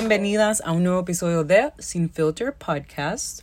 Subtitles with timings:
[0.00, 3.42] Bienvenidas a un nuevo episodio de Sin Filter Podcast.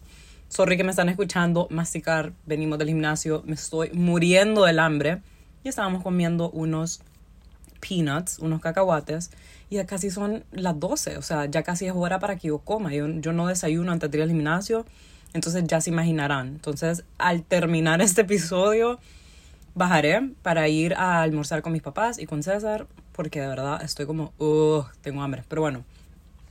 [0.49, 2.33] Sorry que me están escuchando masticar.
[2.47, 5.21] Venimos del gimnasio, me estoy muriendo del hambre.
[5.63, 7.01] Y estábamos comiendo unos
[7.79, 9.29] peanuts, unos cacahuates.
[9.69, 12.57] Y ya casi son las 12, o sea, ya casi es hora para que yo
[12.57, 12.91] coma.
[12.91, 14.83] Yo, yo no desayuno antes de ir al gimnasio,
[15.35, 16.47] entonces ya se imaginarán.
[16.47, 18.99] Entonces, al terminar este episodio,
[19.75, 24.07] bajaré para ir a almorzar con mis papás y con César, porque de verdad estoy
[24.07, 24.33] como,
[25.03, 25.43] tengo hambre.
[25.47, 25.85] Pero bueno,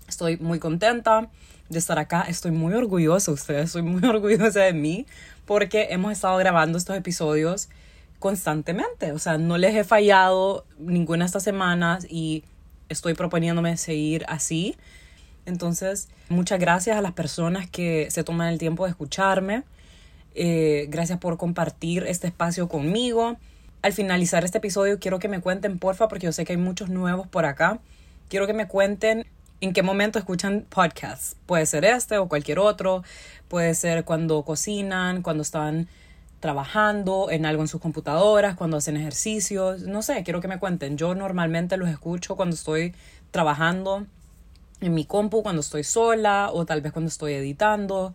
[0.09, 1.29] estoy muy contenta
[1.69, 2.23] de estar acá.
[2.23, 5.07] Estoy muy orgullosa de ustedes, estoy muy orgullosa de mí,
[5.45, 7.69] porque hemos estado grabando estos episodios
[8.19, 9.13] constantemente.
[9.13, 12.45] O sea, no les he fallado ninguna de estas semanas y
[12.89, 14.77] estoy proponiéndome seguir así.
[15.45, 19.63] Entonces, muchas gracias a las personas que se toman el tiempo de escucharme.
[20.35, 23.37] Eh, gracias por compartir este espacio conmigo.
[23.83, 26.89] Al finalizar este episodio, quiero que me cuenten, porfa, porque yo sé que hay muchos
[26.89, 27.79] nuevos por acá.
[28.29, 29.25] Quiero que me cuenten
[29.61, 31.37] en qué momento escuchan podcasts.
[31.47, 33.03] Puede ser este o cualquier otro.
[33.49, 35.89] Puede ser cuando cocinan, cuando están
[36.41, 39.83] trabajando en algo en sus computadoras, cuando hacen ejercicios.
[39.83, 40.97] No sé, quiero que me cuenten.
[40.97, 42.95] Yo normalmente los escucho cuando estoy
[43.31, 44.07] trabajando
[44.81, 48.15] en mi compu, cuando estoy sola o tal vez cuando estoy editando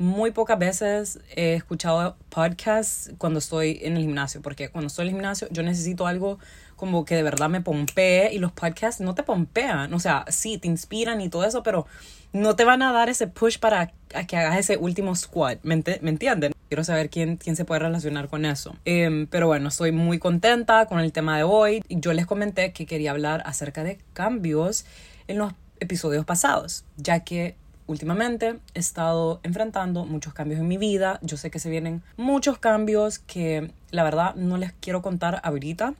[0.00, 5.08] muy pocas veces he escuchado podcasts cuando estoy en el gimnasio, porque cuando estoy en
[5.08, 6.38] el gimnasio yo necesito algo
[6.74, 10.56] como que de verdad me pompee y los podcasts no te pompean, o sea, sí,
[10.56, 11.86] te inspiran y todo eso, pero
[12.32, 13.92] no te van a dar ese push para
[14.26, 16.54] que hagas ese último squat, ¿me, entienden?
[16.68, 18.76] Quiero saber quién, quién se puede relacionar con eso.
[18.86, 21.82] Em, pero bueno, estoy muy contenta con el tema de hoy.
[21.90, 24.86] Yo les comenté que quería hablar acerca de cambios
[25.28, 27.56] en los episodios pasados, ya que
[27.90, 31.18] últimamente he estado enfrentando muchos cambios en mi vida.
[31.22, 35.94] Yo sé que se vienen muchos cambios que la verdad no les quiero contar ahorita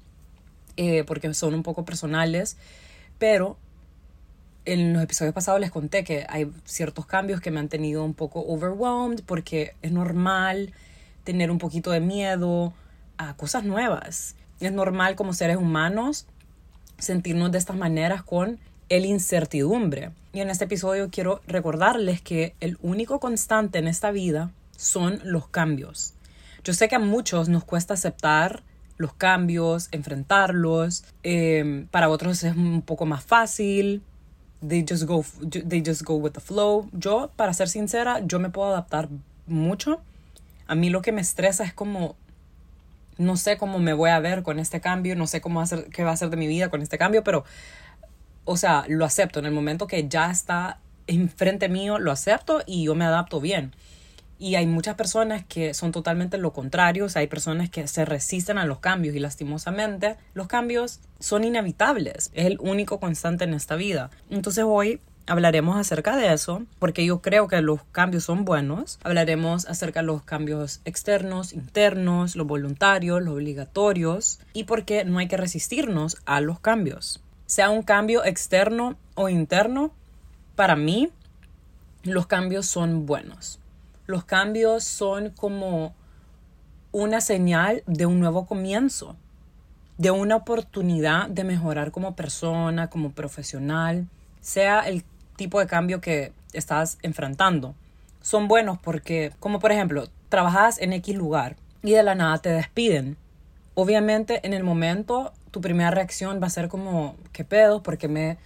[0.76, 2.56] eh, porque son un poco personales,
[3.18, 3.58] pero
[4.64, 8.14] en los episodios pasados les conté que hay ciertos cambios que me han tenido un
[8.14, 10.72] poco overwhelmed porque es normal
[11.24, 12.72] tener un poquito de miedo
[13.18, 14.36] a cosas nuevas.
[14.60, 16.26] Es normal como seres humanos
[16.98, 18.60] sentirnos de estas maneras con
[18.90, 20.10] el incertidumbre.
[20.34, 25.48] Y en este episodio quiero recordarles que el único constante en esta vida son los
[25.48, 26.12] cambios.
[26.62, 28.62] Yo sé que a muchos nos cuesta aceptar
[28.98, 31.04] los cambios, enfrentarlos.
[31.22, 34.02] Em, para otros es un poco más fácil.
[34.66, 36.90] They just, go, they just go with the flow.
[36.92, 39.08] Yo, para ser sincera, yo me puedo adaptar
[39.46, 40.02] mucho.
[40.66, 42.16] A mí lo que me estresa es como
[43.20, 46.04] no sé cómo me voy a ver con este cambio, no sé cómo hacer, qué
[46.04, 47.44] va a ser de mi vida con este cambio, pero
[48.44, 49.38] o sea, lo acepto.
[49.38, 53.72] En el momento que ya está enfrente mío, lo acepto y yo me adapto bien.
[54.38, 58.06] Y hay muchas personas que son totalmente lo contrario, o sea, hay personas que se
[58.06, 63.52] resisten a los cambios y lastimosamente los cambios son inevitables, es el único constante en
[63.52, 64.10] esta vida.
[64.30, 68.98] Entonces hoy hablaremos acerca de eso, porque yo creo que los cambios son buenos.
[69.02, 75.18] Hablaremos acerca de los cambios externos, internos, los voluntarios, los obligatorios y por qué no
[75.18, 79.90] hay que resistirnos a los cambios sea un cambio externo o interno,
[80.54, 81.10] para mí
[82.04, 83.58] los cambios son buenos.
[84.06, 85.92] Los cambios son como
[86.92, 89.16] una señal de un nuevo comienzo,
[89.98, 94.06] de una oportunidad de mejorar como persona, como profesional,
[94.40, 95.02] sea el
[95.34, 97.74] tipo de cambio que estás enfrentando.
[98.22, 102.50] Son buenos porque, como por ejemplo, trabajas en X lugar y de la nada te
[102.50, 103.16] despiden.
[103.74, 107.82] Obviamente en el momento tu primera reacción va a ser como, ¿qué pedo?
[107.82, 108.38] Porque me,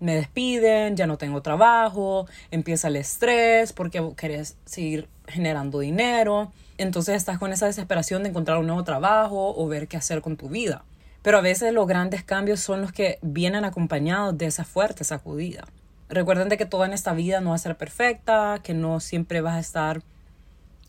[0.00, 6.52] me despiden, ya no tengo trabajo, empieza el estrés porque querés seguir generando dinero.
[6.78, 10.36] Entonces estás con esa desesperación de encontrar un nuevo trabajo o ver qué hacer con
[10.36, 10.84] tu vida.
[11.22, 15.64] Pero a veces los grandes cambios son los que vienen acompañados de esa fuerte sacudida.
[16.08, 19.40] Recuerden de que toda en esta vida no va a ser perfecta, que no siempre
[19.40, 20.02] vas a estar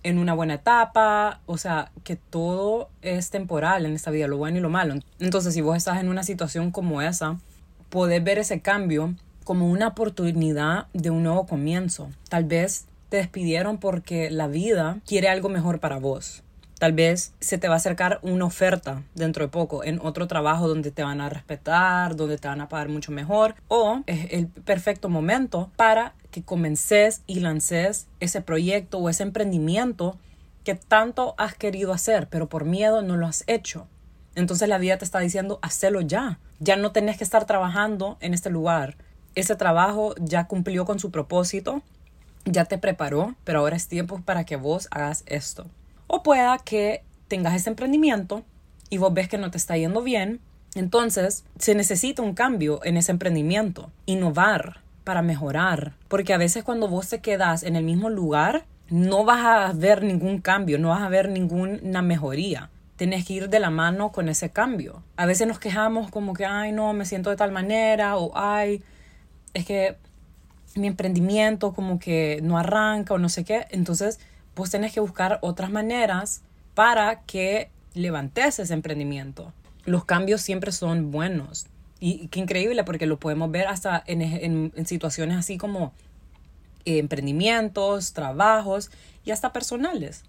[0.03, 4.57] en una buena etapa, o sea, que todo es temporal en esta vida, lo bueno
[4.57, 4.95] y lo malo.
[5.19, 7.39] Entonces, si vos estás en una situación como esa,
[7.89, 12.09] podés ver ese cambio como una oportunidad de un nuevo comienzo.
[12.29, 16.44] Tal vez te despidieron porque la vida quiere algo mejor para vos.
[16.79, 20.67] Tal vez se te va a acercar una oferta dentro de poco en otro trabajo
[20.67, 24.47] donde te van a respetar, donde te van a pagar mucho mejor o es el
[24.47, 30.17] perfecto momento para que comences y lances ese proyecto o ese emprendimiento
[30.63, 33.87] que tanto has querido hacer, pero por miedo no lo has hecho.
[34.35, 36.39] Entonces la vida te está diciendo, hacelo ya.
[36.59, 38.95] Ya no tenés que estar trabajando en este lugar.
[39.35, 41.81] Ese trabajo ya cumplió con su propósito,
[42.45, 45.65] ya te preparó, pero ahora es tiempo para que vos hagas esto.
[46.15, 48.44] O pueda que tengas ese emprendimiento
[48.92, 50.42] y vos ves que no te está yendo bien.
[50.75, 55.94] Entonces se necesita un cambio en ese emprendimiento, innovar, para mejorar.
[56.10, 60.04] Porque a veces cuando vos te quedas en el mismo lugar, no vas a ver
[60.04, 62.69] ningún cambio, no vas a ver ninguna mejoría.
[62.95, 65.01] Tienes que ir de la mano con ese cambio.
[65.18, 68.83] A veces nos quejamos como que, ay, no, me siento de tal manera, o ay,
[69.56, 69.98] es que
[70.75, 73.66] mi emprendimiento como que no arranca o no sé qué.
[73.71, 74.19] Entonces,
[74.55, 76.41] vos tenés que buscar otras maneras
[76.73, 79.53] para que levantes ese emprendimiento.
[79.85, 81.67] Los cambios siempre son buenos.
[82.00, 85.94] Y qué increíble porque lo podemos ver hasta en, en, situaciones así como
[86.85, 88.91] eh, emprendimientos, trabajos
[89.23, 90.23] y hasta personales.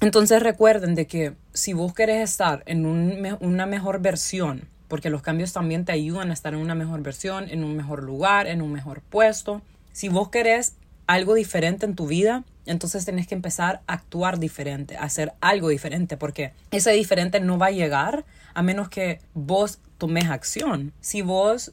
[0.00, 5.20] Entonces recuerden de que si vos querés estar en un, una mejor versión, porque los
[5.20, 8.62] cambios también te ayudan a estar en una mejor versión, en un mejor lugar, en
[8.62, 9.60] un mejor puesto,
[9.92, 10.76] si vos querés
[11.06, 15.68] algo diferente en tu vida, entonces tenés que empezar a actuar diferente, a hacer algo
[15.70, 18.24] diferente, porque ese diferente no va a llegar
[18.54, 20.92] a menos que vos tomes acción.
[21.00, 21.72] Si vos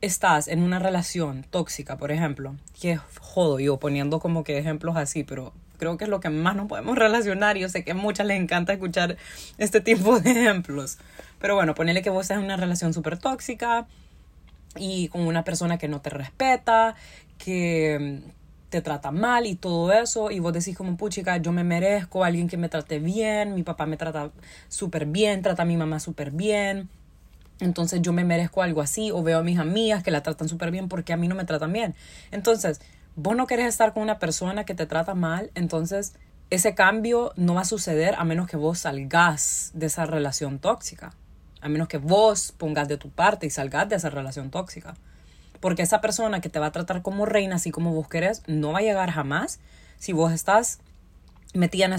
[0.00, 5.24] estás en una relación tóxica, por ejemplo, que jodo yo poniendo como que ejemplos así,
[5.24, 8.26] pero creo que es lo que más nos podemos relacionar yo sé que a muchas
[8.26, 9.16] les encanta escuchar
[9.58, 10.98] este tipo de ejemplos.
[11.40, 13.86] Pero bueno, ponele que vos estás en una relación súper tóxica
[14.76, 16.94] y con una persona que no te respeta,
[17.38, 18.22] que
[18.70, 22.48] te trata mal y todo eso, y vos decís como, puchica, yo me merezco alguien
[22.48, 24.30] que me trate bien, mi papá me trata
[24.68, 26.88] súper bien, trata a mi mamá súper bien,
[27.60, 30.70] entonces yo me merezco algo así, o veo a mis amigas que la tratan súper
[30.70, 31.94] bien porque a mí no me tratan bien.
[32.30, 32.80] Entonces,
[33.16, 36.14] vos no querés estar con una persona que te trata mal, entonces
[36.50, 41.12] ese cambio no va a suceder a menos que vos salgas de esa relación tóxica,
[41.60, 44.94] a menos que vos pongas de tu parte y salgas de esa relación tóxica.
[45.60, 48.72] Porque esa persona que te va a tratar como reina, así como vos querés, no
[48.72, 49.60] va a llegar jamás
[49.98, 50.78] si vos estás
[51.54, 51.92] metida en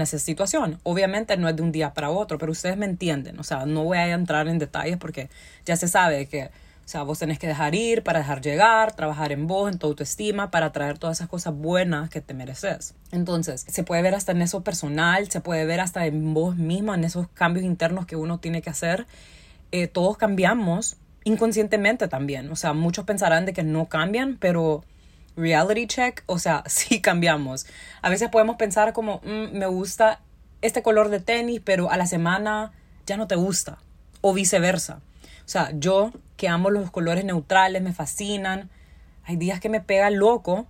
[0.00, 0.78] esa, situación.
[0.82, 3.38] Obviamente no es de un día para otro, pero ustedes me entienden.
[3.38, 5.28] O sea, no voy a entrar en detalles porque
[5.64, 9.32] ya se sabe que, o sea, vos tenés que dejar ir para dejar llegar, trabajar
[9.32, 12.94] en vos, en tu autoestima, para traer todas esas cosas buenas que te mereces.
[13.12, 16.94] Entonces, se puede ver hasta en eso personal, se puede ver hasta en vos misma,
[16.94, 19.06] en esos cambios internos que uno tiene que hacer.
[19.72, 22.50] Eh, todos cambiamos inconscientemente también.
[22.52, 24.84] O sea, muchos pensarán de que no cambian, pero
[25.36, 27.66] reality check, o sea, sí cambiamos.
[28.00, 30.20] A veces podemos pensar como, mm, me gusta
[30.62, 32.72] este color de tenis, pero a la semana
[33.06, 33.78] ya no te gusta.
[34.20, 35.00] O viceversa.
[35.44, 38.70] O sea, yo que amo los colores neutrales, me fascinan.
[39.24, 40.66] Hay días que me pega loco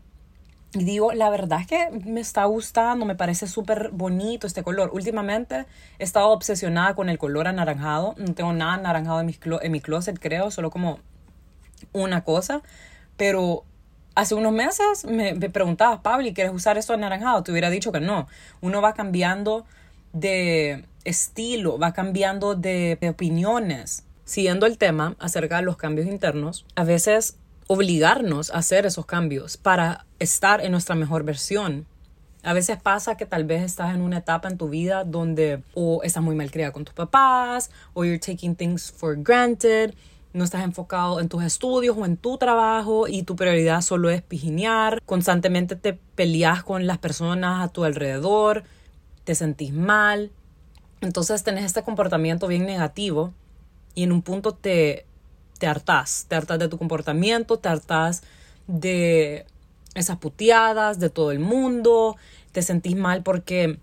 [0.78, 4.90] y digo, la verdad es que me está gustando, me parece súper bonito este color.
[4.92, 5.64] Últimamente
[5.98, 8.14] he estado obsesionada con el color anaranjado.
[8.18, 10.98] No tengo nada anaranjado en mi, closet, creo, solo como
[11.94, 12.60] una cosa.
[13.16, 13.64] Pero
[14.14, 17.42] hace unos meses me, me preguntabas, Pablo, ¿quieres usar esto anaranjado?
[17.42, 18.28] Te hubiera dicho que no.
[18.60, 19.64] Uno va cambiando
[20.12, 24.04] de estilo, va cambiando de, de opiniones.
[24.26, 29.56] Siguiendo el tema acerca de los cambios internos, a veces obligarnos a hacer esos cambios
[29.56, 31.86] para estar en nuestra mejor versión.
[32.42, 36.02] A veces pasa que tal vez estás en una etapa en tu vida donde o
[36.04, 39.94] estás muy mal criada con tus papás, o you're taking things for granted,
[40.32, 44.22] no estás enfocado en tus estudios o en tu trabajo y tu prioridad solo es
[44.22, 48.62] pijinear, constantemente te peleas con las personas a tu alrededor,
[49.24, 50.30] te sentís mal,
[51.00, 53.32] entonces tenés este comportamiento bien negativo
[53.94, 55.06] y en un punto te
[55.58, 58.22] te hartás, te hartás de tu comportamiento, te hartás
[58.66, 59.46] de
[59.94, 62.16] esas puteadas, de todo el mundo,
[62.52, 63.78] te sentís mal porque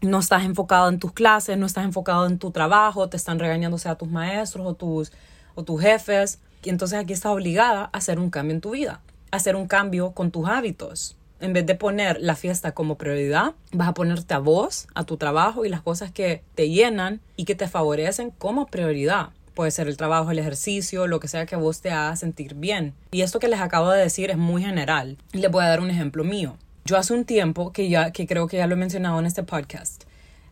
[0.00, 3.78] no estás enfocado en tus clases, no estás enfocado en tu trabajo, te están regañando
[3.78, 5.12] sea tus maestros o tus,
[5.54, 6.38] o tus jefes.
[6.62, 9.00] Y entonces aquí estás obligada a hacer un cambio en tu vida,
[9.30, 11.16] a hacer un cambio con tus hábitos.
[11.40, 15.16] En vez de poner la fiesta como prioridad, vas a ponerte a vos, a tu
[15.16, 19.30] trabajo y las cosas que te llenan y que te favorecen como prioridad.
[19.54, 22.92] Puede ser el trabajo, el ejercicio, lo que sea que vos te haga sentir bien.
[23.12, 25.16] Y esto que les acabo de decir es muy general.
[25.32, 26.56] Les voy a dar un ejemplo mío.
[26.84, 29.42] Yo hace un tiempo, que ya que creo que ya lo he mencionado en este
[29.42, 30.04] podcast,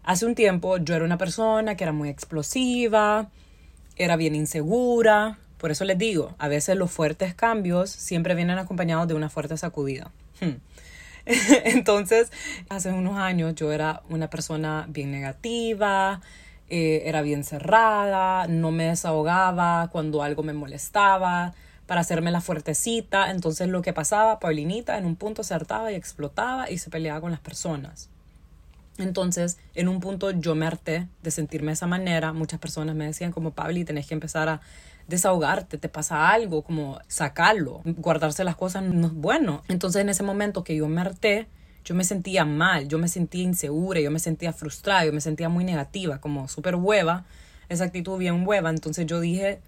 [0.04, 3.28] hace un tiempo yo era una persona que era muy explosiva,
[3.97, 5.38] era bien insegura.
[5.59, 9.56] Por eso les digo, a veces los fuertes cambios siempre vienen acompañados de una fuerte
[9.56, 10.11] sacudida.
[10.40, 10.56] Hmm.
[11.64, 12.30] Entonces,
[12.68, 16.21] hace unos años yo era una persona bien negativa,
[16.75, 21.52] eh, era bien cerrada, no me desahogaba cuando algo me molestaba,
[21.87, 23.31] para hacerme la fuertecita.
[23.31, 27.21] Entonces lo que pasaba, Paulinita en un punto se hartaba y explotaba y se peleaba
[27.21, 28.09] con las personas.
[28.97, 32.33] Entonces, en un punto yo me harté de sentirme de esa manera.
[32.33, 34.62] Muchas personas me decían como, Pabli, tenés que empezar a
[35.09, 39.62] desahogarte, te pasa algo, como sacarlo, guardarse las cosas no es bueno.
[39.69, 41.49] Entonces, en ese momento que yo me harté,
[41.85, 45.49] yo me sentía mal, yo me sentía insegura, yo me sentía frustrada, yo me sentía
[45.49, 47.25] muy negativa, como súper hueva,
[47.69, 48.71] esa actitud bien hueva.
[48.71, 49.61] Entonces yo dije,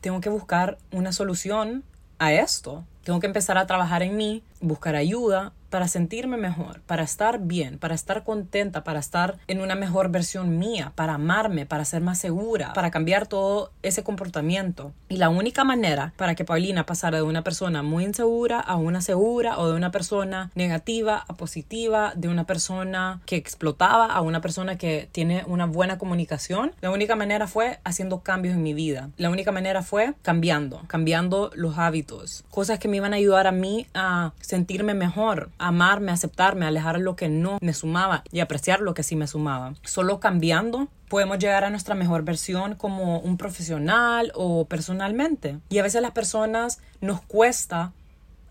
[0.00, 1.84] tengo que buscar una solución
[2.18, 2.84] a esto.
[3.04, 7.80] Tengo que empezar a trabajar en mí, buscar ayuda, para sentirme mejor, para estar bien,
[7.80, 12.20] para estar contenta, para estar en una mejor versión mía, para amarme, para ser más
[12.20, 14.92] segura, para cambiar todo ese comportamiento.
[15.08, 19.00] Y la única manera para que Paulina pasara de una persona muy insegura a una
[19.00, 24.40] segura o de una persona negativa a positiva, de una persona que explotaba a una
[24.40, 29.10] persona que tiene una buena comunicación, la única manera fue haciendo cambios en mi vida.
[29.16, 33.52] La única manera fue cambiando, cambiando los hábitos, cosas que me iban a ayudar a
[33.52, 38.94] mí a sentirme mejor, amarme, aceptarme, alejar lo que no me sumaba y apreciar lo
[38.94, 39.74] que sí me sumaba.
[39.82, 45.58] Solo cambiando podemos llegar a nuestra mejor versión como un profesional o personalmente.
[45.68, 47.92] Y a veces las personas nos cuesta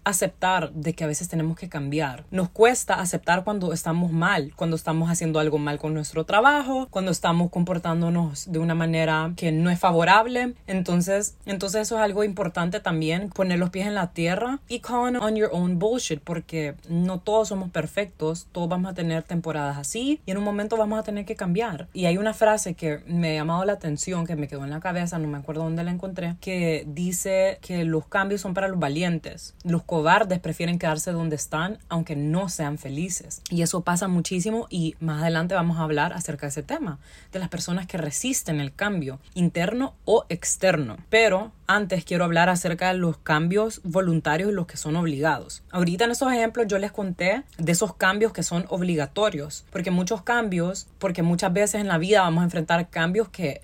[0.04, 2.26] aceptar de que a veces tenemos que cambiar.
[2.32, 7.12] Nos cuesta aceptar cuando estamos mal, cuando estamos haciendo algo mal con nuestro trabajo, cuando
[7.12, 10.54] estamos comportándonos de una manera que no es favorable.
[10.68, 15.16] Entonces, entonces eso es algo importante también, poner los pies en la tierra y con
[15.16, 20.22] on your own bullshit, porque no todos somos perfectos, todos vamos a tener temporadas así
[20.26, 21.88] y en un momento vamos a tener que cambiar.
[21.94, 24.80] Y hay una frase que me ha llamado la atención, que me quedó en la
[24.80, 28.80] cabeza, no me acuerdo dónde la encontré, que dice que los cambios son para los
[28.80, 29.56] valientes.
[29.64, 33.44] Los cobardes prefieren quedarse donde están aunque no sean felices.
[33.52, 36.98] Y eso pasa muchísimo y más adelante vamos a hablar acerca de ese tema,
[37.32, 40.98] de las personas que resisten el cambio, interno o externo.
[41.12, 45.62] Pero antes quiero hablar acerca de los cambios voluntarios y los que son obligados.
[45.70, 50.24] Ahorita en esos ejemplos yo les conté de esos cambios que son obligatorios, porque muchos
[50.24, 53.62] cambios, porque muchas veces en la vida vamos a enfrentar cambios que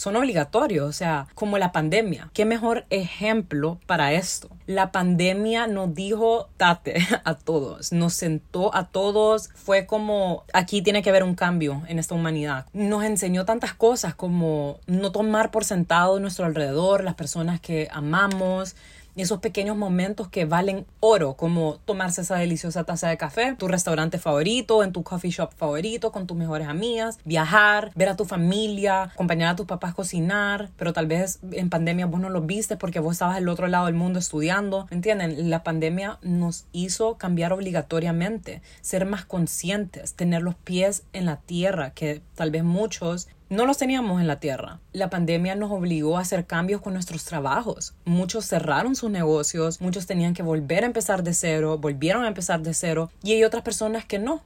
[0.00, 2.30] son obligatorios, o sea, como la pandemia.
[2.32, 4.48] ¿Qué mejor ejemplo para esto?
[4.64, 11.02] La pandemia nos dijo tate a todos, nos sentó a todos, fue como aquí tiene
[11.02, 12.64] que haber un cambio en esta humanidad.
[12.72, 18.76] Nos enseñó tantas cosas como no tomar por sentado nuestro alrededor, las personas que amamos,
[19.16, 24.18] esos pequeños momentos que valen oro, como tomarse esa deliciosa taza de café, tu restaurante
[24.18, 29.04] favorito, en tu coffee shop favorito, con tus mejores amigas, viajar, ver a tu familia,
[29.04, 33.00] acompañar a tus papás cocinar, pero tal vez en pandemia vos no lo viste porque
[33.00, 35.50] vos estabas al otro lado del mundo estudiando, ¿entienden?
[35.50, 41.90] La pandemia nos hizo cambiar obligatoriamente, ser más conscientes, tener los pies en la tierra,
[41.90, 44.78] que tal vez muchos no los teníamos en la tierra.
[44.92, 47.94] La pandemia nos obligó a hacer cambios con nuestros trabajos.
[48.04, 52.62] Muchos cerraron sus negocios, muchos tenían que volver a empezar de cero, volvieron a empezar
[52.62, 54.42] de cero y hay otras personas que no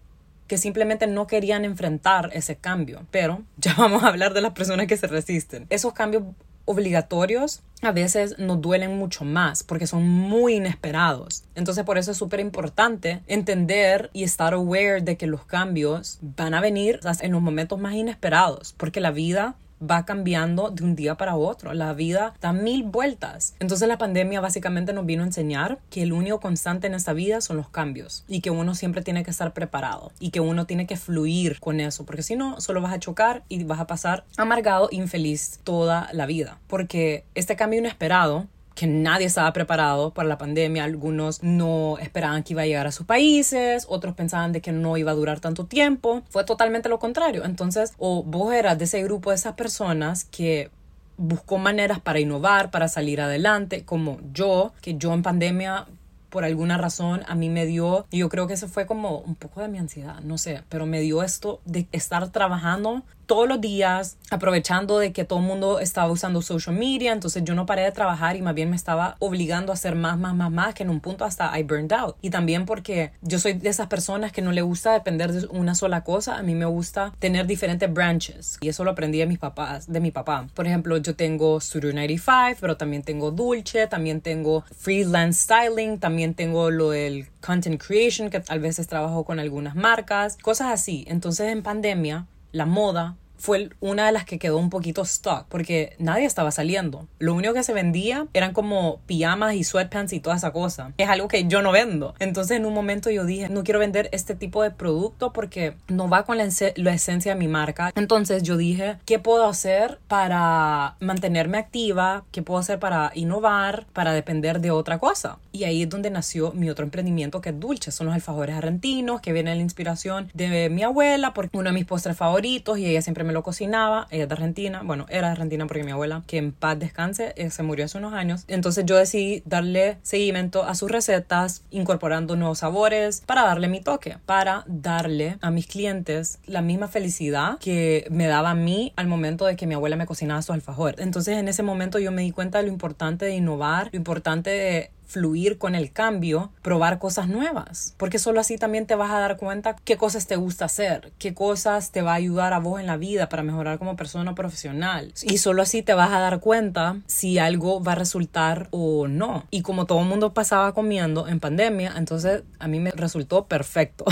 [0.46, 3.06] que simplemente no querían enfrentar ese cambio.
[3.10, 5.66] Pero ya vamos a hablar de las personas que se resisten.
[5.70, 6.24] Esos cambios
[6.64, 11.44] obligatorios a veces nos duelen mucho más porque son muy inesperados.
[11.54, 16.54] Entonces por eso es súper importante entender y estar aware de que los cambios van
[16.54, 19.54] a venir en los momentos más inesperados porque la vida
[19.88, 21.74] va cambiando de un día para otro.
[21.74, 23.54] La vida da mil vueltas.
[23.60, 27.40] Entonces la pandemia básicamente nos vino a enseñar que el único constante en esta vida
[27.40, 30.86] son los cambios y que uno siempre tiene que estar preparado y que uno tiene
[30.86, 34.24] que fluir con eso, porque si no, solo vas a chocar y vas a pasar
[34.36, 36.58] amargado, infeliz toda la vida.
[36.66, 40.84] Porque este cambio inesperado que nadie estaba preparado para la pandemia.
[40.84, 44.96] Algunos no esperaban que iba a llegar a sus países, otros pensaban de que no
[44.96, 46.22] iba a durar tanto tiempo.
[46.28, 47.44] Fue totalmente lo contrario.
[47.44, 50.70] Entonces, o vos eras de ese grupo de esas personas que
[51.16, 55.86] buscó maneras para innovar, para salir adelante, como yo, que yo en pandemia
[56.34, 59.36] por alguna razón a mí me dio, y yo creo que eso fue como un
[59.36, 63.60] poco de mi ansiedad, no sé, pero me dio esto de estar trabajando todos los
[63.60, 67.82] días, aprovechando de que todo el mundo estaba usando social media, entonces yo no paré
[67.82, 70.82] de trabajar y más bien me estaba obligando a hacer más, más, más, más, que
[70.82, 72.16] en un punto hasta I burned out.
[72.22, 75.74] Y también porque yo soy de esas personas que no le gusta depender de una
[75.74, 79.38] sola cosa, a mí me gusta tener diferentes branches y eso lo aprendí de mis
[79.38, 80.46] papás, de mi papá.
[80.54, 86.34] Por ejemplo, yo tengo Studio 95, pero también tengo Dulce, también tengo freelance styling, también
[86.34, 91.04] tengo lo del content creation, que tal veces trabajo con algunas marcas, cosas así.
[91.08, 95.94] Entonces en pandemia la moda fue una de las que quedó un poquito stock porque
[95.98, 97.06] nadie estaba saliendo.
[97.18, 100.92] Lo único que se vendía eran como pijamas y sweatpants y toda esa cosa.
[100.98, 102.14] Es algo que yo no vendo.
[102.18, 106.08] Entonces en un momento yo dije, no quiero vender este tipo de producto porque no
[106.08, 107.92] va con la, esencia de mi marca.
[107.96, 112.24] Entonces yo dije, ¿qué puedo hacer para mantenerme activa?
[112.30, 113.86] ¿Qué puedo hacer para innovar?
[113.92, 115.38] Para depender de otra cosa.
[115.52, 117.90] Y ahí es donde nació mi otro emprendimiento que es Dulce.
[117.90, 121.84] Son los alfajores argentinos que viene la inspiración de mi abuela porque uno de mis
[121.84, 125.32] postres favoritos y ella siempre me lo cocinaba, ella es de Argentina, bueno, era de
[125.32, 128.44] Argentina porque mi abuela, que en paz descanse, eh, se murió hace unos años.
[128.48, 134.18] Entonces yo decidí darle seguimiento a sus recetas, incorporando nuevos sabores para darle mi toque,
[134.26, 139.46] para darle a mis clientes la misma felicidad que me daba a mí al momento
[139.46, 140.96] de que mi abuela me cocinaba su alfajor.
[140.98, 144.50] Entonces en ese momento yo me di cuenta de lo importante de innovar, lo importante
[144.50, 149.18] de fluir con el cambio, probar cosas nuevas, porque solo así también te vas a
[149.18, 152.80] dar cuenta qué cosas te gusta hacer, qué cosas te va a ayudar a vos
[152.80, 155.12] en la vida para mejorar como persona profesional.
[155.22, 159.46] Y solo así te vas a dar cuenta si algo va a resultar o no.
[159.50, 164.04] Y como todo el mundo pasaba comiendo en pandemia, entonces a mí me resultó perfecto.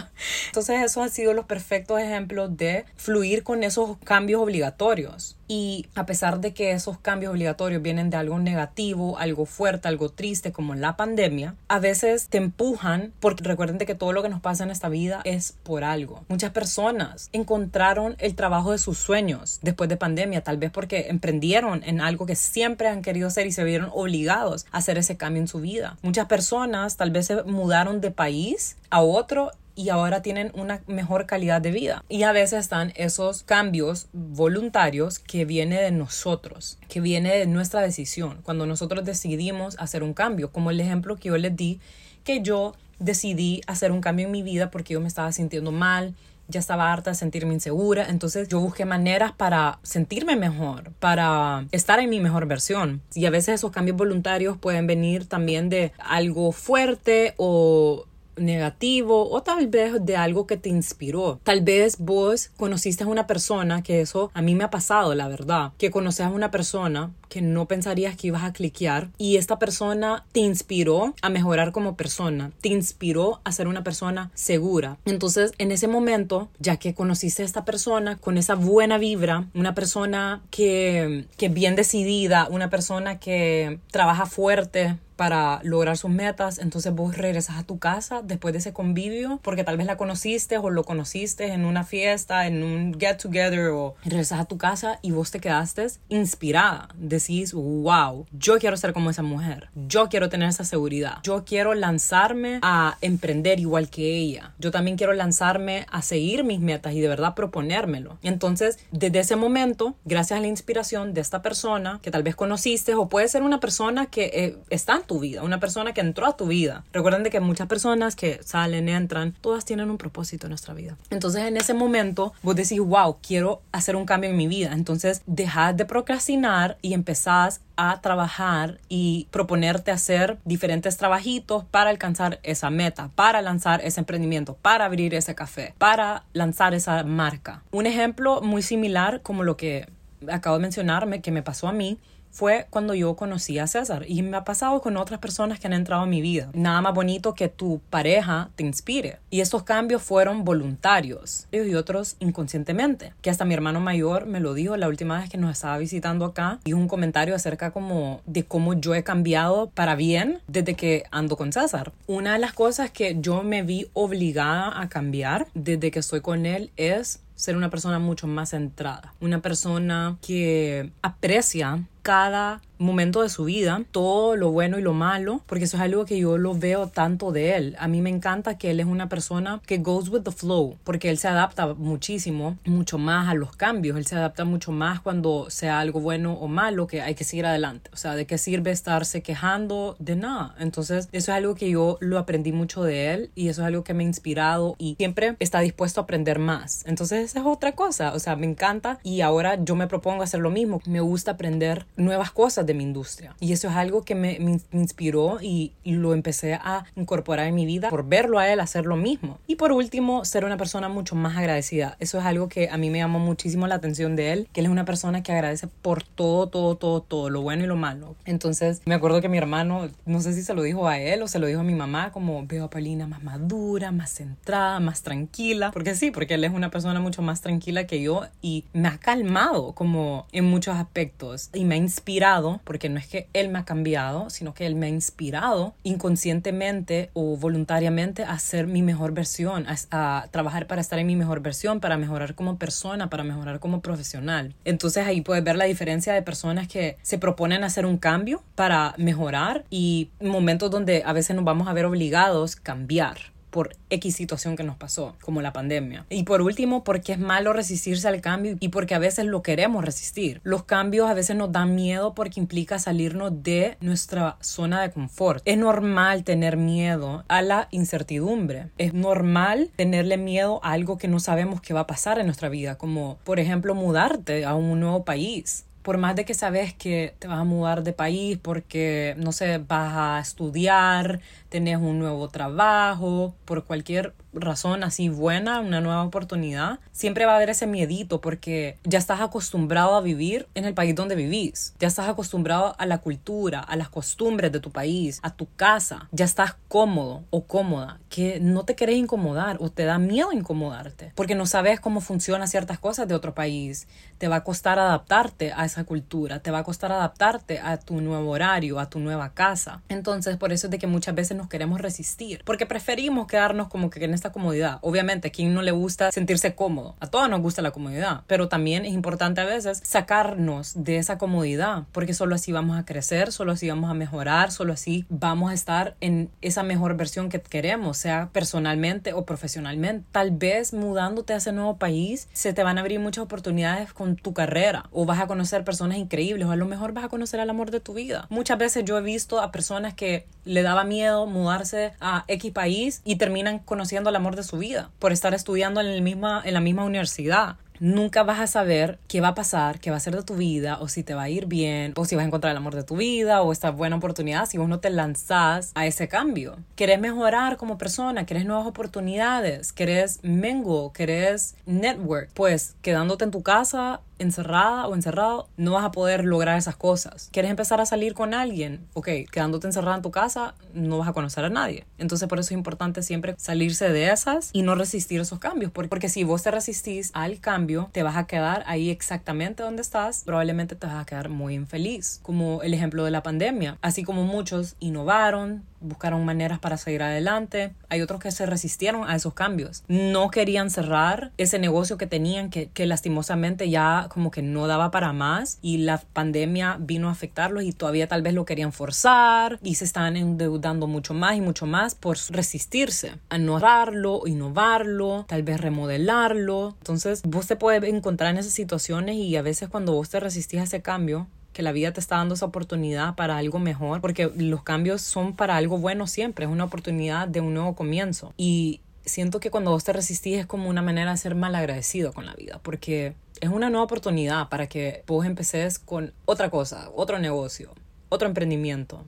[0.46, 5.35] entonces esos han sido los perfectos ejemplos de fluir con esos cambios obligatorios.
[5.48, 10.08] Y a pesar de que esos cambios obligatorios vienen de algo negativo, algo fuerte, algo
[10.08, 14.40] triste como la pandemia, a veces te empujan porque recuerden que todo lo que nos
[14.40, 16.24] pasa en esta vida es por algo.
[16.28, 21.82] Muchas personas encontraron el trabajo de sus sueños después de pandemia, tal vez porque emprendieron
[21.84, 25.42] en algo que siempre han querido hacer y se vieron obligados a hacer ese cambio
[25.42, 25.96] en su vida.
[26.02, 31.26] Muchas personas tal vez se mudaron de país a otro y ahora tienen una mejor
[31.26, 32.02] calidad de vida.
[32.08, 37.82] Y a veces están esos cambios voluntarios que viene de nosotros, que viene de nuestra
[37.82, 41.78] decisión, cuando nosotros decidimos hacer un cambio, como el ejemplo que yo les di,
[42.24, 46.14] que yo decidí hacer un cambio en mi vida porque yo me estaba sintiendo mal,
[46.48, 51.98] ya estaba harta de sentirme insegura, entonces yo busqué maneras para sentirme mejor, para estar
[51.98, 53.02] en mi mejor versión.
[53.14, 58.06] Y a veces esos cambios voluntarios pueden venir también de algo fuerte o
[58.36, 61.40] negativo o tal vez de algo que te inspiró.
[61.42, 65.28] Tal vez vos conociste a una persona, que eso a mí me ha pasado, la
[65.28, 69.58] verdad, que conoces a una persona que no pensarías que ibas a cliquear y esta
[69.58, 74.98] persona te inspiró a mejorar como persona, te inspiró a ser una persona segura.
[75.04, 79.74] Entonces, en ese momento, ya que conociste a esta persona con esa buena vibra, una
[79.74, 86.94] persona que, que bien decidida, una persona que trabaja fuerte para lograr sus metas, entonces
[86.94, 90.70] vos regresas a tu casa después de ese convivio, porque tal vez la conociste o
[90.70, 95.10] lo conociste en una fiesta, en un get together o regresas a tu casa y
[95.10, 100.48] vos te quedaste inspirada, decís, wow, yo quiero ser como esa mujer, yo quiero tener
[100.48, 106.02] esa seguridad, yo quiero lanzarme a emprender igual que ella, yo también quiero lanzarme a
[106.02, 108.18] seguir mis metas y de verdad proponérmelo.
[108.22, 112.94] Entonces, desde ese momento, gracias a la inspiración de esta persona que tal vez conociste
[112.94, 116.36] o puede ser una persona que eh, está tu vida, una persona que entró a
[116.36, 116.84] tu vida.
[116.92, 120.96] Recuerden de que muchas personas que salen, entran, todas tienen un propósito en nuestra vida.
[121.10, 124.72] Entonces en ese momento vos decís, wow, quiero hacer un cambio en mi vida.
[124.72, 132.40] Entonces dejas de procrastinar y empezás a trabajar y proponerte hacer diferentes trabajitos para alcanzar
[132.42, 137.62] esa meta, para lanzar ese emprendimiento, para abrir ese café, para lanzar esa marca.
[137.70, 139.88] Un ejemplo muy similar como lo que
[140.28, 141.98] acabo de mencionarme que me pasó a mí
[142.36, 145.72] fue cuando yo conocí a César y me ha pasado con otras personas que han
[145.72, 146.50] entrado en mi vida.
[146.52, 149.20] Nada más bonito que tu pareja te inspire.
[149.30, 153.14] Y estos cambios fueron voluntarios y otros inconscientemente.
[153.22, 156.26] Que hasta mi hermano mayor me lo dijo la última vez que nos estaba visitando
[156.26, 156.60] acá.
[156.64, 161.38] y un comentario acerca como de cómo yo he cambiado para bien desde que ando
[161.38, 161.92] con César.
[162.06, 166.44] Una de las cosas que yo me vi obligada a cambiar desde que estoy con
[166.44, 173.28] él es ser una persona mucho más centrada, una persona que aprecia cada momento de
[173.28, 176.54] su vida, todo lo bueno y lo malo, porque eso es algo que yo lo
[176.54, 177.76] veo tanto de él.
[177.78, 181.10] A mí me encanta que él es una persona que goes with the flow, porque
[181.10, 185.46] él se adapta muchísimo, mucho más a los cambios, él se adapta mucho más cuando
[185.48, 187.90] sea algo bueno o malo, que hay que seguir adelante.
[187.92, 189.96] O sea, ¿de qué sirve estarse quejando?
[189.98, 190.54] De nada.
[190.58, 193.84] Entonces, eso es algo que yo lo aprendí mucho de él y eso es algo
[193.84, 196.84] que me ha inspirado y siempre está dispuesto a aprender más.
[196.86, 198.12] Entonces, esa es otra cosa.
[198.12, 200.80] O sea, me encanta y ahora yo me propongo hacer lo mismo.
[200.86, 203.34] Me gusta aprender nuevas cosas de mi industria.
[203.40, 207.64] Y eso es algo que me, me inspiró y, lo empecé a incorporar en mi
[207.64, 209.38] vida por verlo a él hacer lo mismo.
[209.46, 211.96] Y por último, ser una persona mucho más agradecida.
[212.00, 214.66] Eso es algo que a mí me llamó muchísimo la atención de él, que él
[214.66, 218.14] es una persona que agradece por todo, todo, todo, todo, lo bueno y lo malo.
[218.26, 221.28] Entonces, me acuerdo que mi hermano, no sé si se lo dijo a él o
[221.28, 225.02] se lo dijo a mi mamá, como veo a Paulina más madura, más centrada, más
[225.02, 225.70] tranquila.
[225.72, 228.98] Porque sí, porque él es una persona mucho más tranquila que yo y me ha
[228.98, 233.58] calmado como en muchos aspectos y me ha inspirado porque no es que él me
[233.60, 239.12] ha cambiado, sino que él me ha inspirado inconscientemente o voluntariamente a ser mi mejor
[239.12, 243.60] versión, a, trabajar para estar en mi mejor versión, para mejorar como persona, para mejorar
[243.60, 244.54] como profesional.
[244.64, 248.94] Entonces ahí puedes ver la diferencia de personas que se proponen hacer un cambio para
[248.98, 254.14] mejorar y momentos donde a veces nos vamos a ver obligados a cambiar por X
[254.14, 256.04] situación que nos pasó, como la pandemia.
[256.10, 259.82] Y por último, porque es malo resistirse al cambio y porque a veces lo queremos
[259.82, 260.42] resistir.
[260.44, 265.40] Los cambios a veces nos dan miedo porque implica salirnos de nuestra zona de confort.
[265.46, 268.68] Es normal tener miedo a la incertidumbre.
[268.76, 272.50] Es normal tenerle miedo a algo que no sabemos que va a pasar en nuestra
[272.50, 277.14] vida, como por ejemplo mudarte a un nuevo país por más de que sabes que
[277.20, 282.28] te vas a mudar de país porque, no sé, vas a estudiar, tenés un nuevo
[282.28, 288.20] trabajo, por cualquier razón así buena, una nueva oportunidad, siempre va a haber ese miedito
[288.20, 292.86] porque ya estás acostumbrado a vivir en el país donde vivís, ya estás acostumbrado a
[292.86, 297.44] la cultura, a las costumbres de tu país, a tu casa, ya estás cómodo o
[297.44, 302.00] cómoda, que no te querés incomodar o te da miedo incomodarte porque no sabes cómo
[302.00, 306.50] funcionan ciertas cosas de otro país, te va a costar adaptarte a esa cultura, te
[306.50, 309.82] va a costar adaptarte a tu nuevo horario, a tu nueva casa.
[309.88, 313.90] Entonces, por eso es de que muchas veces nos queremos resistir, porque preferimos quedarnos como
[313.90, 314.78] que en esta comodidad.
[314.82, 318.48] Obviamente, a quien no le gusta sentirse cómodo, a todos nos gusta la comodidad, pero
[318.48, 323.32] también es importante a veces sacarnos de esa comodidad, porque solo así vamos a crecer,
[323.32, 327.40] solo así vamos a mejorar, solo así vamos a estar en esa mejor versión que
[327.40, 330.06] queremos, sea personalmente o profesionalmente.
[330.12, 334.16] Tal vez mudándote a ese nuevo país, se te van a abrir muchas oportunidades con
[334.16, 337.40] tu carrera o vas a conocer personas increíbles o a lo mejor vas a conocer
[337.40, 338.26] al amor de tu vida.
[338.30, 343.02] Muchas veces yo he visto a personas que le daba miedo mudarse a X país
[343.04, 346.54] y terminan conociendo el amor de su vida por estar estudiando en, el misma, en
[346.54, 350.16] la misma universidad nunca vas a saber qué va a pasar, qué va a ser
[350.16, 352.52] de tu vida, o si te va a ir bien, o si vas a encontrar
[352.52, 355.86] el amor de tu vida, o esta buena oportunidad si vos no te lanzás a
[355.86, 356.56] ese cambio.
[356.74, 363.42] Querés mejorar como persona, querés nuevas oportunidades, querés mengo, querés network, pues quedándote en tu
[363.42, 367.28] casa encerrada o encerrado, no vas a poder lograr esas cosas.
[367.32, 368.86] ¿Quieres empezar a salir con alguien?
[368.94, 371.86] Ok, quedándote encerrada en tu casa, no vas a conocer a nadie.
[371.98, 375.72] Entonces, por eso es importante siempre salirse de esas y no resistir esos cambios.
[375.72, 380.22] Porque si vos te resistís al cambio, te vas a quedar ahí exactamente donde estás.
[380.24, 382.20] Probablemente te vas a quedar muy infeliz.
[382.22, 383.78] Como el ejemplo de la pandemia.
[383.82, 387.72] Así como muchos innovaron, buscaron maneras para seguir adelante.
[387.88, 389.84] Hay otros que se resistieron a esos cambios.
[389.88, 394.90] No querían cerrar ese negocio que tenían que, que lastimosamente ya como que no daba
[394.90, 399.58] para más y la pandemia vino a afectarlos y todavía tal vez lo querían forzar
[399.62, 405.24] y se están endeudando mucho más y mucho más por resistirse a no cerrarlo, innovarlo,
[405.28, 406.74] tal vez remodelarlo.
[406.78, 410.60] Entonces vos te puedes encontrar en esas situaciones y a veces cuando vos te resistís
[410.60, 414.30] a ese cambio, que la vida te está dando esa oportunidad para algo mejor, porque
[414.36, 418.34] los cambios son para algo bueno siempre, es una oportunidad de un nuevo comienzo.
[418.36, 422.12] Y siento que cuando vos te resistís es como una manera de ser mal agradecido
[422.12, 426.90] con la vida, porque es una nueva oportunidad para que vos empeces con otra cosa,
[426.94, 427.72] otro negocio,
[428.10, 429.06] otro emprendimiento,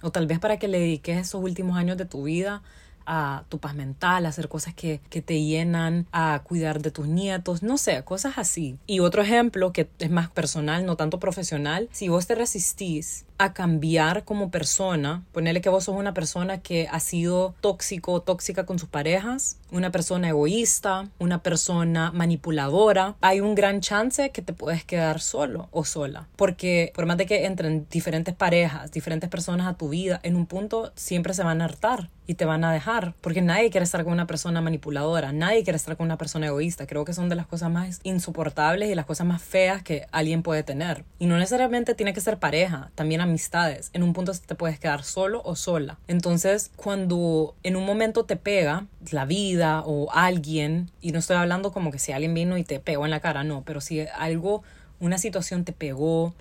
[0.00, 2.62] o tal vez para que le dediques esos últimos años de tu vida
[3.06, 7.06] a tu paz mental, a hacer cosas que, que, te llenan, a cuidar de tus
[7.06, 8.78] nietos, no sé, cosas así.
[8.86, 13.54] Y otro ejemplo que es más personal, no tanto profesional, si vos te resistís a
[13.54, 18.66] cambiar como persona, ponerle que vos sos una persona que ha sido tóxico o tóxica
[18.66, 24.52] con sus parejas, una persona egoísta, una persona manipuladora, hay un gran chance que te
[24.52, 26.28] puedes quedar solo o sola.
[26.36, 30.44] Porque por más de que entren diferentes parejas, diferentes personas a tu vida, en un
[30.44, 33.14] punto siempre se van a hartar y te van a dejar.
[33.20, 36.86] Porque nadie quiere estar con una persona manipuladora, nadie quiere estar con una persona egoísta.
[36.86, 40.42] Creo que son de las cosas más insoportables y las cosas más feas que alguien
[40.42, 41.04] puede tener.
[41.18, 43.90] Y no necesariamente tiene que ser pareja, también amistades.
[43.92, 45.98] En un punto te puedes quedar solo o sola.
[46.08, 51.72] Entonces, cuando en un momento te pega la vida o alguien, y no estoy hablando
[51.72, 54.62] como que si alguien vino y te pegó en la cara, no, pero si algo,
[55.00, 56.34] una situación te pegó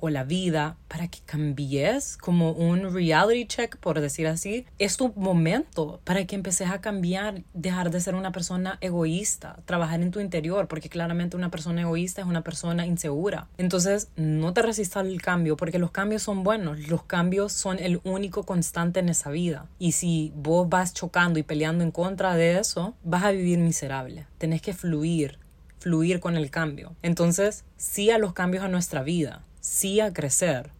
[0.00, 5.12] o la vida para que cambies como un reality check, por decir así, es tu
[5.16, 10.20] momento para que empeces a cambiar, dejar de ser una persona egoísta, trabajar en tu
[10.20, 13.48] interior, porque claramente una persona egoísta es una persona insegura.
[13.58, 18.00] Entonces, no te resistas al cambio, porque los cambios son buenos, los cambios son el
[18.04, 19.66] único constante en esa vida.
[19.78, 24.26] Y si vos vas chocando y peleando en contra de eso, vas a vivir miserable.
[24.38, 25.38] Tenés que fluir,
[25.78, 26.94] fluir con el cambio.
[27.02, 30.70] Entonces, sí a los cambios a nuestra vida sí a crecer,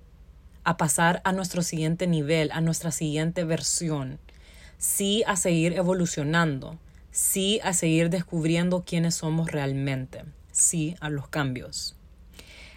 [0.63, 4.21] a pasar a nuestro siguiente nivel, a nuestra siguiente versión,
[4.79, 6.79] sí a seguir evolucionando,
[7.11, 10.23] sí a seguir descubriendo quiénes somos realmente,
[10.53, 11.96] sí a los cambios.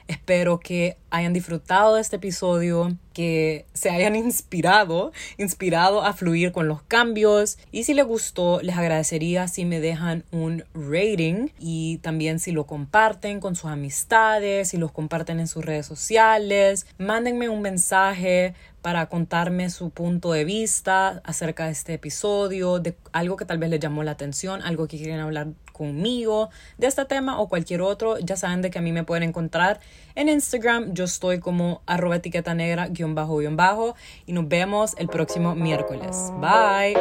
[0.09, 6.67] Espero que hayan disfrutado de este episodio, que se hayan inspirado, inspirado a fluir con
[6.67, 7.59] los cambios.
[7.71, 12.65] Y si les gustó, les agradecería si me dejan un rating y también si lo
[12.65, 16.87] comparten con sus amistades, si los comparten en sus redes sociales.
[16.97, 23.37] Mándenme un mensaje para contarme su punto de vista acerca de este episodio, de algo
[23.37, 27.39] que tal vez les llamó la atención, algo que quieren hablar conmigo de este tema
[27.39, 29.79] o cualquier otro, ya saben de que a mí me pueden encontrar
[30.13, 30.93] en Instagram.
[30.93, 33.95] Yo estoy como arroba etiqueta negra guion bajo guion bajo
[34.27, 36.33] y nos vemos el próximo miércoles.
[36.41, 36.97] Bye.